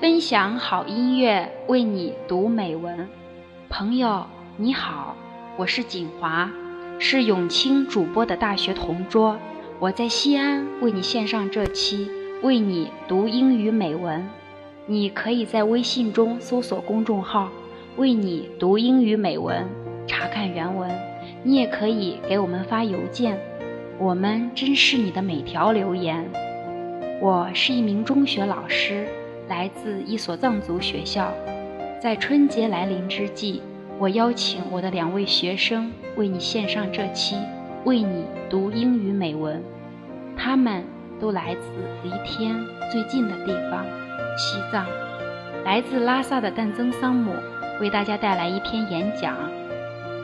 [0.00, 3.08] 分享好音乐，为你读美文。
[3.68, 4.26] 朋友
[4.56, 5.14] 你好，
[5.56, 6.50] 我是锦华，
[6.98, 9.38] 是永清主播的大学同桌。
[9.78, 12.10] 我在西安为你献上这期
[12.42, 14.26] 为你读英语美文。
[14.86, 17.48] 你可以在微信中搜索公众号
[17.96, 19.64] “为你读英语美文”，
[20.08, 20.90] 查看原文。
[21.44, 23.38] 你也可以给我们发邮件，
[23.98, 26.28] 我们珍视你的每条留言。
[27.20, 29.06] 我是一名中学老师，
[29.48, 31.32] 来自一所藏族学校。
[32.00, 33.60] 在春节来临之际，
[33.98, 37.36] 我邀请我的两位学生为你献上这期
[37.84, 39.62] 为你读英语美文。
[40.36, 40.84] 他们
[41.20, 41.68] 都来自
[42.02, 42.54] 离天
[42.90, 43.84] 最近的地方——
[44.36, 44.86] 西藏。
[45.64, 47.32] 来自拉萨的旦增桑姆
[47.80, 49.36] 为大家带来一篇演讲。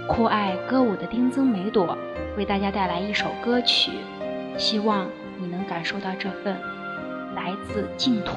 [0.07, 1.97] 酷爱歌舞的丁增梅朵
[2.37, 3.93] 为大家带来一首歌曲。
[4.59, 5.07] 希望
[5.39, 6.55] 你能感受到这份
[7.35, 8.33] 来自净土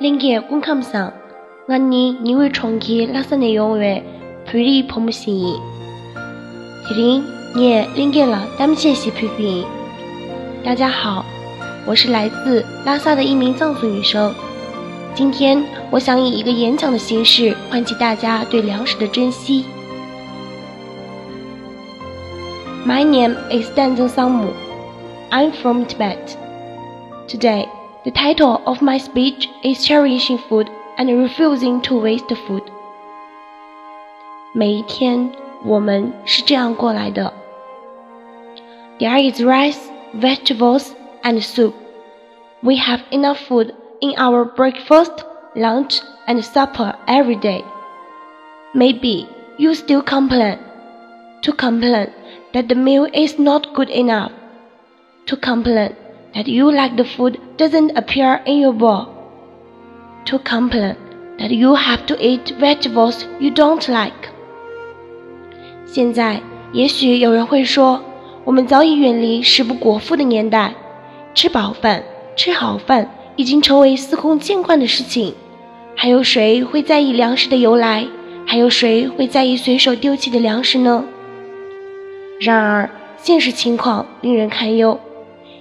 [0.00, 1.12] 林杰观看上，
[1.66, 4.04] 今年你会重启拉萨内容为
[4.44, 5.58] 潘丽婆母心意。
[6.86, 7.24] 今天
[7.54, 9.64] 你林杰了，咱们先去批评。
[10.62, 11.24] 大家好，
[11.86, 14.34] 我是来自拉萨的一名藏族女生。
[15.14, 19.64] 今天我想以一个演讲的形式唤起大家对粮食的珍惜。
[22.85, 24.53] My name is Danzeng Sangmu.
[25.31, 26.37] I'm from Tibet.
[27.27, 27.65] Today.
[28.05, 32.63] The title of my speech is Cherishing Food and Refusing to Waste Food。
[34.53, 35.31] 每一天
[35.65, 37.33] 我们是这样过来的。
[38.99, 39.79] There is rice,
[40.13, 40.91] vegetables,
[41.23, 41.73] and soup.
[42.61, 45.23] We have enough food in our breakfast,
[45.55, 47.63] lunch, and supper every day.
[48.73, 49.27] Maybe
[49.57, 50.57] you still complain.
[51.43, 52.09] To complain
[52.54, 54.30] that the meal is not good enough.
[55.26, 55.92] To complain
[56.34, 59.08] that you like the food doesn't appear in your bowl.
[60.26, 60.96] To complain
[61.38, 64.30] that you have to eat vegetables you don't like.
[65.84, 66.40] 现在，
[66.72, 68.00] 也许有人会说，
[68.44, 70.74] 我们早已远离食不果腹的年代，
[71.34, 72.02] 吃饱饭、
[72.36, 75.34] 吃好饭已经成为司空见惯的事情。
[75.96, 78.06] 还有谁会在意粮食的由来？
[78.46, 81.04] 还有谁会在意随手丢弃的粮食呢？
[82.40, 84.98] 然而，现实情况令人堪忧。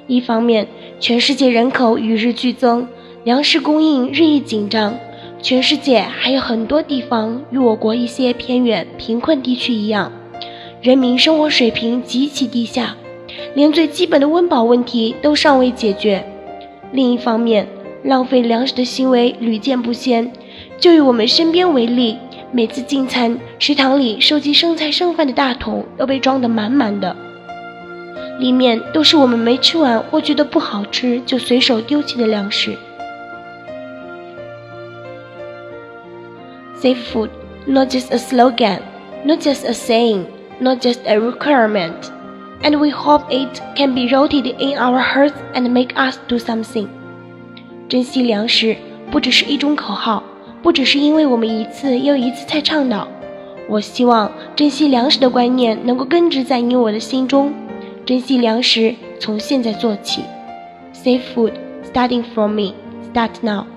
[0.07, 0.67] 一方面，
[0.99, 2.87] 全世界人口与日俱增，
[3.23, 4.95] 粮食供应日益紧张。
[5.41, 10.11] 全世界还有很多地方与我国一些偏远贫困地区一样，
[10.81, 12.95] 人民生活水平极其低下，
[13.53, 16.25] 连最基本的温饱问题都尚未解决。
[16.91, 17.67] 另一方面，
[18.03, 20.31] 浪费粮食的行为屡见不鲜。
[20.79, 22.17] 就以我们身边为例，
[22.55, 27.15] 每次进餐，食堂里收集剩菜剩饭的大桶都被装得满满的。
[28.37, 32.77] 里面都是我们没吃完或觉得不好吃就随手丢弃的粮食。
[36.79, 37.29] Save food,
[37.65, 38.81] not just a slogan,
[39.25, 40.25] not just a saying,
[40.59, 42.11] not just a requirement,
[42.61, 46.85] and we hope it can be rooted in our hearts and make us do something.
[47.89, 48.75] 珍惜粮食
[49.09, 50.21] 不只是一种口号，
[50.63, 53.07] 不只是因为我们一次又一次在倡导。
[53.69, 57.53] 我希望珍惜粮食的观念能够根植在你我的心中。
[58.05, 60.21] 珍惜粮食，从现在做起。
[60.93, 61.51] Save food,
[61.93, 62.73] starting from me.
[63.13, 63.72] Start now.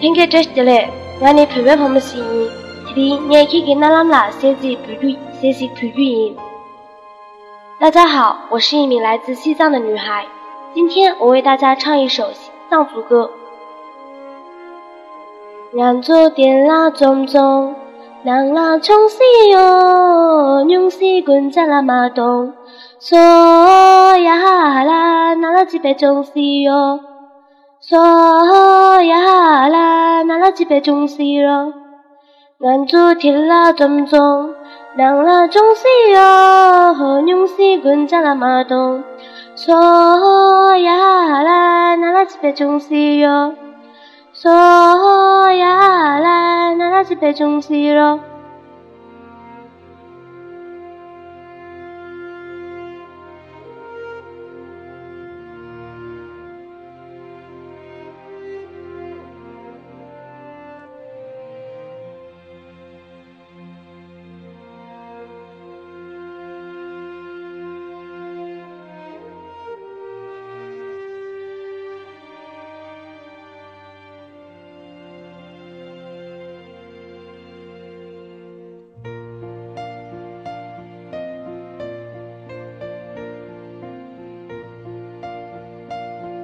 [0.00, 0.88] 天开这些来，
[1.20, 2.48] 让你陪伴他们心意。
[2.86, 6.34] 今天你也可以给那拉姆拉写字陪读，写字陪读音。
[7.78, 10.24] 大家好，我是一名来自西藏的女孩。
[10.72, 12.30] 今天我为大家唱一首
[12.70, 13.30] 藏族歌。
[15.74, 17.74] 眼珠点啦种种，
[18.22, 19.18] 人啦从西
[19.50, 22.54] 哟，用西滚在啦马东，
[22.98, 23.18] 说
[24.16, 27.00] 呀哈啦，那啦几杯中西哟，
[27.90, 31.72] 嗦呀啦，那啦几杯中西哟，
[32.60, 34.54] 眼珠点啦种种，
[34.94, 39.02] 人啦从西哟，用西滚在啦马东，
[39.56, 43.54] 嗦呀啦，那啦几杯中西哟。
[44.36, 48.20] 嗦呀啦，那那是杯中西哟。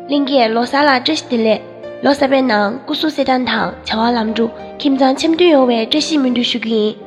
[0.09, 1.63] 링게 로살라 쯧딜레
[2.03, 7.06] 로사베낭 구수세단탕 자와람주 김장 첨두요웨 쯧시민두 슈기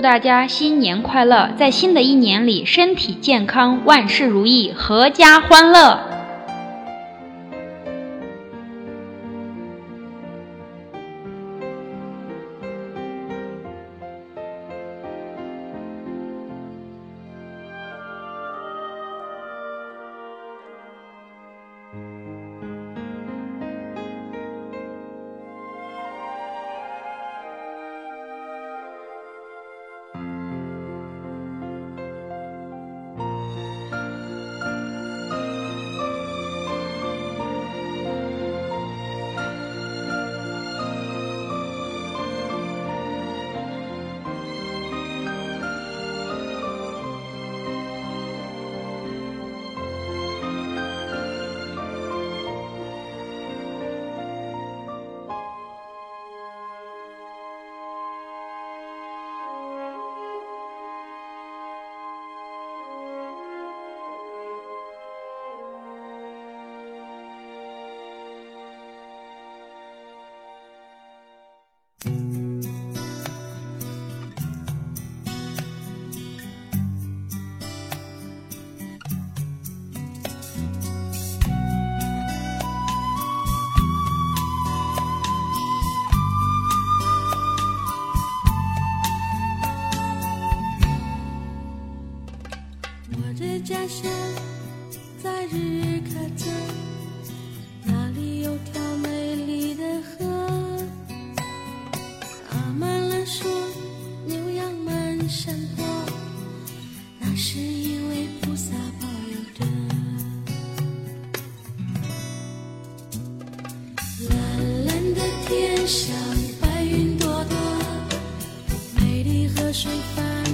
[0.00, 6.09] 祝大家新年快乐，在新的一年里身体健康，万事如意，阖家欢乐。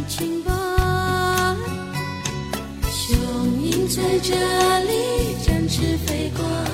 [0.08, 1.56] 请吧，
[2.90, 3.16] 雄
[3.62, 3.86] 鹰。
[3.88, 4.34] 在这
[4.80, 6.65] 里展翅飞过。